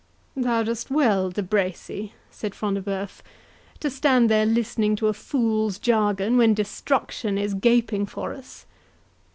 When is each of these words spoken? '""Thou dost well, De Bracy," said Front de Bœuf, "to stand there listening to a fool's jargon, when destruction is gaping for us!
'""Thou 0.35 0.63
dost 0.63 0.89
well, 0.89 1.29
De 1.29 1.43
Bracy," 1.43 2.13
said 2.31 2.55
Front 2.55 2.73
de 2.73 2.81
Bœuf, 2.81 3.21
"to 3.81 3.87
stand 3.91 4.31
there 4.31 4.47
listening 4.47 4.95
to 4.95 5.09
a 5.09 5.13
fool's 5.13 5.77
jargon, 5.77 6.37
when 6.37 6.55
destruction 6.55 7.37
is 7.37 7.53
gaping 7.53 8.07
for 8.07 8.33
us! 8.33 8.65